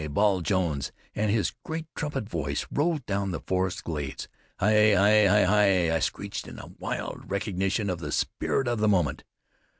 [0.11, 4.27] bawled Jones, and his great trumpet voice rolled down the forest glades.
[4.57, 4.93] "Hi!
[4.95, 5.27] Hi!
[5.27, 5.43] Hi!
[5.43, 9.23] Hi!" I screeched, in wild recognition of the spirit of the moment.